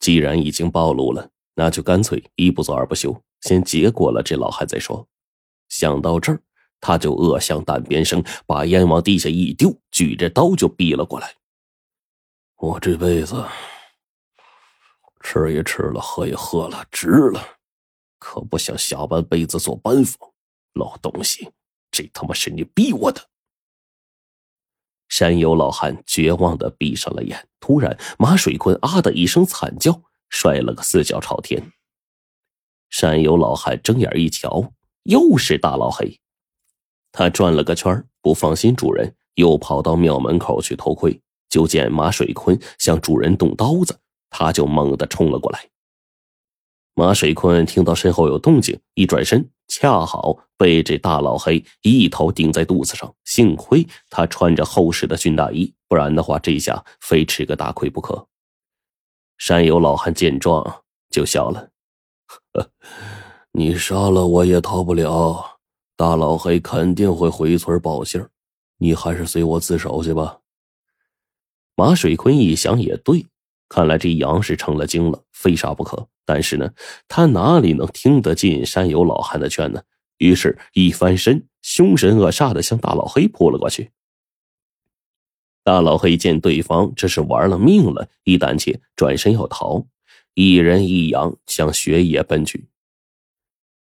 [0.00, 5.06] 既然已经暴露了，那就干脆一不做二不休，先结果了这老汉再说。
[5.68, 6.40] 想到这儿，
[6.80, 11.34] 他就恶向胆边生，把烟往地下一丢，举着刀就逼了过来。
[12.56, 13.44] 我这辈子
[15.20, 17.40] 吃也吃了，喝也喝了，值了，
[18.18, 20.30] 可不想下半辈子做班房。
[20.74, 21.50] 老东西，
[21.90, 23.20] 这他妈是你逼我的！
[25.08, 27.48] 山有老汉绝望的闭上了眼。
[27.60, 31.72] 突然，马水坤啊的一声惨叫，摔了个四脚朝天。
[32.90, 36.20] 山有老汉睁眼一瞧，又是大老黑。
[37.12, 41.20] 他转了个圈不放心主人，又跑到庙门口去偷窥。
[41.48, 45.70] 就见马水坤向主人动刀子，他就猛地冲了过来。
[46.98, 53.14] 马水坤听到身后有动静，一转身，恰好被这大老黑一头顶在肚子上。
[53.24, 58.26] 幸亏他穿着厚实的军大衣，不然的话，这下非吃个大亏不可。
[59.36, 61.68] 山有老汉见状就笑了
[63.54, 65.60] ：“你杀了我也逃不了，
[65.94, 68.20] 大老黑肯定会回村报信
[68.78, 70.40] 你还是随我自首去吧。”
[71.78, 73.24] 马水坤一想也对，
[73.68, 76.08] 看来这羊是成了精了，非杀不可。
[76.24, 76.70] 但是呢，
[77.06, 79.82] 他哪里能听得进山有老汉的劝呢？
[80.18, 83.90] 于是，一翻身，凶神恶煞的向大老黑扑了过去。
[85.62, 89.86] 大老黑见对方这是玩了命了，一胆怯，转身要逃。
[90.34, 92.68] 一人一羊向雪野奔去。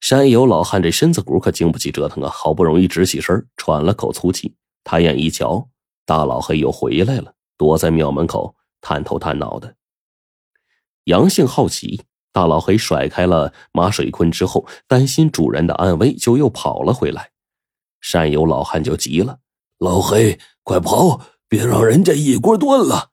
[0.00, 2.28] 山有老汉这身子骨可经不起折腾啊！
[2.28, 5.68] 好不容易直起身，喘了口粗气，抬眼一瞧，
[6.04, 7.32] 大老黑又回来了。
[7.56, 8.54] 躲在庙门口，
[8.84, 9.74] 探头探脑的。
[11.04, 17.30] 杨性好奇，大老黑甩开了马水坤之后，担心主人的安危，就又跑了回来。
[18.02, 19.38] 山有老汉就急了
[19.80, 23.12] ：“老黑，快跑，别让人家一锅炖了！”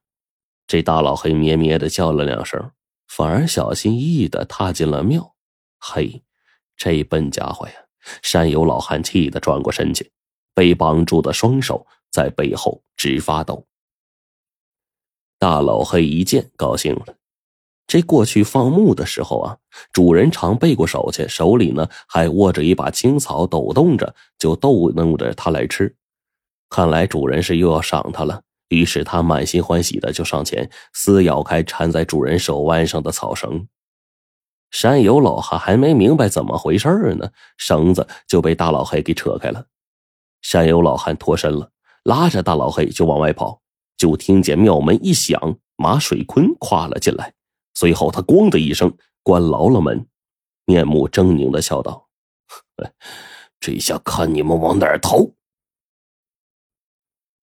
[0.68, 2.72] 这大老黑咩咩的叫了两声，
[3.08, 5.36] 反而小心翼翼的踏进了庙。
[5.80, 6.24] 嘿，
[6.76, 7.74] 这笨家伙呀！
[8.22, 10.12] 山有老汉气得转过身去，
[10.54, 13.66] 被绑住的双手在背后直发抖。
[15.42, 17.16] 大老黑一见，高兴了。
[17.88, 19.58] 这过去放牧的时候啊，
[19.92, 25.96] 主人常背过手去，手里呢还握着一把青草，抖动着就逗弄着他来吃。
[26.70, 33.68] 看来主人是又要赏他了，于是他满心欢喜的就上前撕咬开缠在主人手腕上的草绳。
[34.70, 39.66] 山有老汉还没明白怎么回事呢，绳子就被大老黑给扯开了。
[40.44, 41.72] 山有老汉脱身了，
[42.04, 43.61] 拉着大老黑就往外跑。
[44.02, 47.36] 就听见庙门一响，马水坤跨了进来，
[47.76, 48.92] 随后他“咣”的一声
[49.22, 50.08] 关牢了门，
[50.66, 52.08] 面目狰狞的笑道
[53.62, 55.20] ：“这下看你们往哪儿逃！”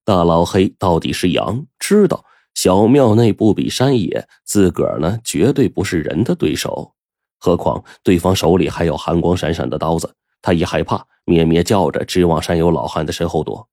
[0.04, 2.24] 大老黑到底是羊，知道
[2.54, 6.92] 小庙内不比山野，自个儿呢绝对不是人的对手，
[7.38, 13.68] 何况对方手里还有寒光闪闪的刀子，他一害怕，咩咩叫着，直往山有老汉的身后躲。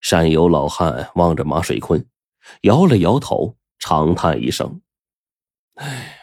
[0.00, 2.04] 山有老汉望着马水坤，
[2.62, 4.80] 摇了摇头，长叹一声
[5.76, 6.16] ：“哎，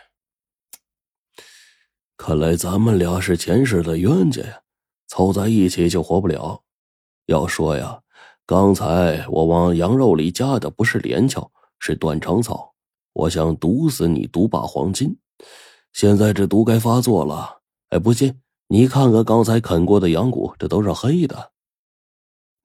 [2.17, 4.61] 看来咱们俩是前世的冤家呀，
[5.07, 6.63] 凑在一起就活不了。
[7.27, 8.01] 要说呀，
[8.45, 12.73] 刚才我往羊肉里加的不是连翘，是断肠草。
[13.13, 15.17] 我想毒死你，毒把黄金。
[15.93, 17.61] 现在这毒该发作了。
[17.89, 21.51] 哎，不信你看看刚才啃过的羊骨，这都是黑的。”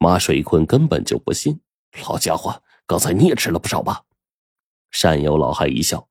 [0.02, 1.60] 马水坤根本就不信，
[2.08, 4.02] 老家伙，刚才你也吃了不少吧？
[4.90, 6.08] 山有老汉一笑：“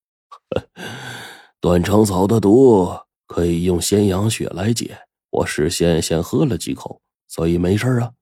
[1.60, 2.90] 断肠草的毒
[3.28, 4.98] 可以用鲜羊血来解，
[5.30, 8.14] 我事先先喝了几口，所以没事啊。”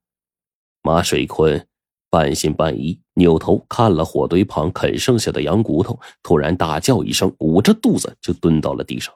[0.82, 1.68] 马水坤
[2.10, 9.14] 半信半疑，扭头看了火堆旁啃剩下的羊骨头，突然大叫一声，捂着肚子就蹲到了地上。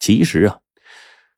[0.00, 0.58] 其实啊。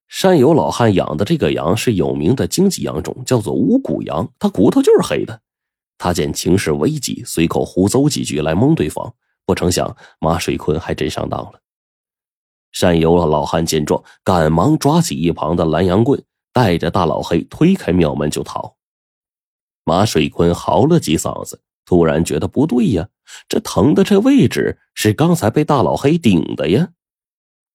[0.08, 5.40] 山有老汉养的这个羊是有名的经济羊种，叫做五谷羊，它骨头就是黑的。
[5.98, 11.60] 他见情势危急，随口胡诌几句来蒙对方，不成想马水坤还真上当了。
[12.70, 18.76] 山有老汉见状，赶忙抓起一旁的拦羊棍，带着大老黑推开庙门就逃。
[19.84, 23.08] 马水坤嚎了几嗓子，突然觉得不对呀，
[23.48, 26.90] 这疼的这位置是刚才被大老黑顶的呀，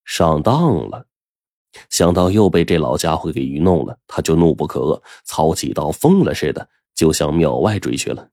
[0.05, 1.07] 上当了。
[1.89, 8.27] 想到又被这老家伙给愚弄了，他就怒不可遏，操起刀疯了似的就向庙外追去了。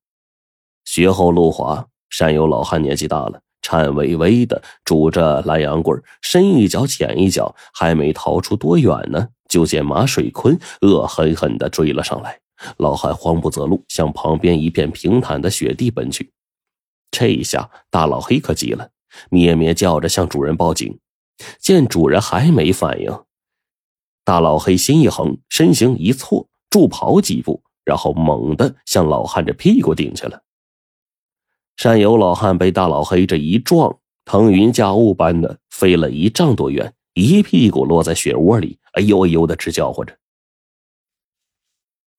[0.84, 12.40] 雪后路滑，山有老汉年纪大了，颤巍巍的拄着拦羊棍，深一脚浅一脚，还没逃出多远呢，就见马水坤恶狠狠的追了上来。
[12.78, 16.32] 老汉慌不择路，向旁边一片平坦的雪地奔去。
[17.10, 18.90] 这一下，大老黑可急了，
[19.30, 20.98] 咩咩叫着向主人报警。
[21.60, 23.16] 见主人还没反应，
[24.28, 30.42] 大老黑心一横，身形一错，助跑几步，然后猛地向老汉这屁股顶去了。
[31.78, 40.14] 山友老汉被大老黑这一撞，腾云驾雾般的飞了一丈多远，一屁股落在雪窝里，哎呦哎呦的直叫唤着。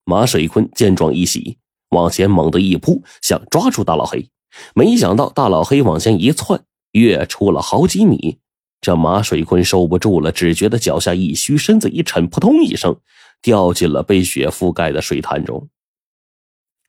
[0.03, 1.59] 马水坤见状一喜，
[1.89, 4.27] 往前猛地一扑，想抓住大老黑。
[4.73, 8.39] 没想到大老黑往前一窜，跃出了好几米。
[8.81, 12.97] 这马水坤受不住了，只觉得脚下一虚，身子一沉，扑通一声，
[13.41, 15.69] 掉进了被雪覆盖的水潭中。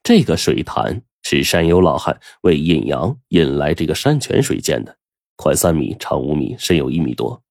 [0.03, 4.97] 这个水潭是山友老汉为引羊引来这个山泉水建的，
[5.37, 7.43] 宽三米，长五米，深有一米多。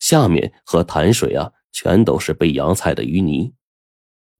[0.00, 3.52] 下面和潭水啊，全都是被羊踩的淤泥。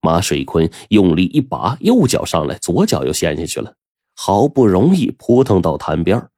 [0.01, 3.75] 马水坤用力一拔，右脚上来，左脚又陷下去了。
[4.15, 6.29] 好不容易扑腾到潭边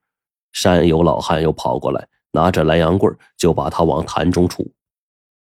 [0.51, 4.71] 山友老汉又跑过来，拿着蓝杨棍就把他往潭中杵。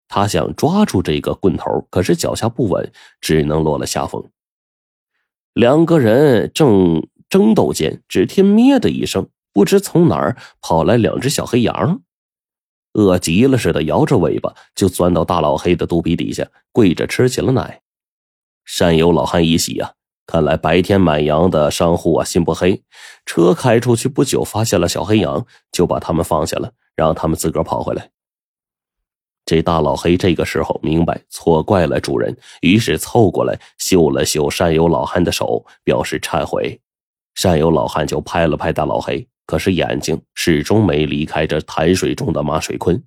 [0.09, 4.31] 他想抓住这个棍头，可是脚下不稳，只能落了下风。
[5.53, 12.03] 两个人正争斗间，只听“咩”的一声，不知从哪儿跑来两只小黑羊，
[12.93, 17.83] 饿极了似的，摇着尾巴就钻到大老黑的肚皮底下，跪着吃起了奶。
[18.65, 19.95] 山有老汉一喜呀。
[20.27, 22.83] 看来白天买羊的商户啊，心不黑。
[23.25, 28.11] 车开出去不久，发现了小黑羊，就把他们放下了，让他们自个儿跑回来。
[29.45, 36.81] 这大老黑这个时候明白错怪了主人，于是凑过来嗅了嗅山友老汉的手，表示忏悔。
[37.37, 43.01] 山友老汉就拍了拍大老黑，可是眼睛始终没离开这潭水中的马水坤。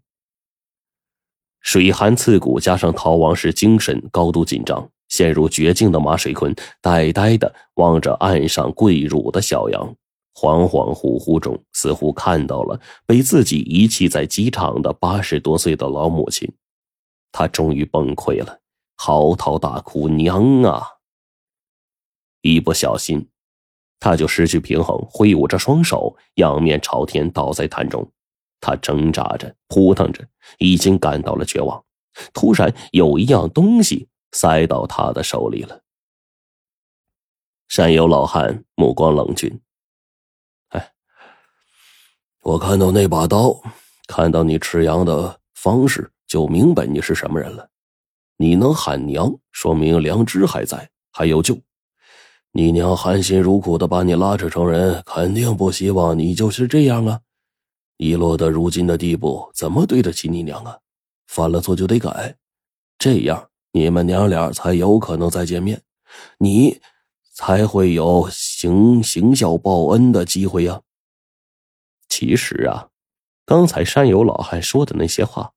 [1.60, 4.90] 水寒刺骨，加上逃亡时精神高度紧张。
[5.10, 9.96] 陷入绝境的马水坤呆呆的望着岸上跪乳的小羊，
[10.34, 16.50] 恍恍惚惚中似乎看到了被自己遗弃在机场的八十多岁的老母亲，
[17.32, 18.60] 他终于崩溃了，
[18.96, 20.82] 嚎啕大哭：“娘啊！”
[22.42, 23.28] 一不小心，
[24.00, 28.10] 他就失去平衡，挥舞着双手，仰面朝天倒在潭中。
[28.62, 30.26] 他挣扎着，扑腾着，
[30.58, 31.84] 已经感到了绝望。
[32.34, 34.08] 突然，有一样东西。
[34.32, 35.82] 塞到他的手里了。
[37.68, 39.62] 山友老汉目光冷峻，
[40.70, 40.92] 哎，
[42.42, 43.62] 我看到那把刀，
[44.08, 47.70] 看到你吃羊的方式，就明白你是什么人了。
[48.38, 51.60] 你能喊娘，说明良知还在，还有救。
[52.52, 57.22] 你娘含辛茹苦的把你拉扯成人，肯定不希望你就是这样啊。
[57.98, 60.80] 你落得如今的地步，怎么对得起你娘啊？
[61.28, 62.38] 犯了错就得改，
[62.98, 63.49] 这样。
[63.72, 65.84] 你们娘俩才有可能再见面，
[66.40, 66.82] 你
[67.34, 70.82] 才会有行行孝报恩的机会呀。
[72.08, 72.90] 其实啊，
[73.46, 75.54] 刚才山友老汉说的那些话，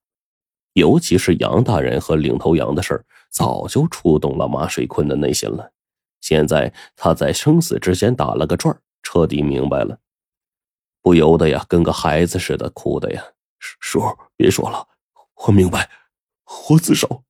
[0.75, 5.73] 尤其是杨大人和领头羊的事儿，早就触动了马水坤的内心了。
[6.21, 9.99] 现在他在生死之间打了个转彻底明白了，
[11.01, 13.25] 不由得呀，跟个孩子似的哭的呀。
[13.59, 14.01] 叔，
[14.37, 14.87] 别说了，
[15.35, 15.89] 我明白，
[16.69, 17.25] 我自首。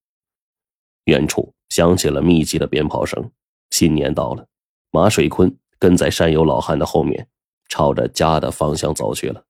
[1.04, 3.30] 远处响起了密集的鞭炮声。
[3.70, 4.46] 新年到了，
[4.90, 7.28] 马水坤跟在山友老汉的后面，
[7.68, 9.44] 朝着家的方向走去了。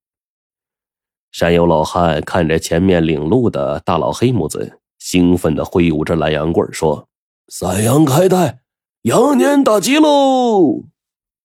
[1.32, 7.08] 山友老汉看着前面领路的大老黑母子，兴奋地挥舞着蓝羊棍说
[7.48, 8.60] ：“三羊开泰，
[9.02, 10.84] 羊年大吉喽！”